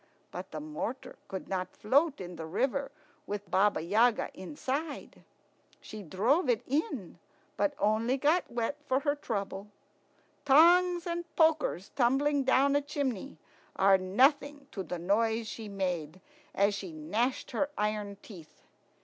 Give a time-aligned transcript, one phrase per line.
[0.31, 2.91] But the mortar could not float in the river
[3.27, 5.23] with Baba Yaga inside.
[5.79, 7.19] She drove it in,
[7.55, 9.67] but only got wet for her trouble.
[10.43, 13.37] Tongs and pokers tumbling down a chimney
[13.75, 16.19] are nothing to the noise she made
[16.55, 18.63] as she gnashed her iron teeth.